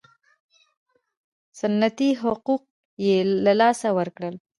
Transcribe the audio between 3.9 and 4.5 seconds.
ورکړل.